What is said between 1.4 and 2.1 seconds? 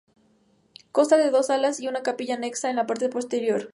alas y una